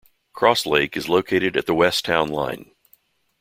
Cross 0.33 0.65
Lake 0.65 0.97
is 0.97 1.07
located 1.07 1.55
at 1.55 1.67
the 1.67 1.75
west 1.75 2.05
town 2.05 2.27
line. 2.29 2.71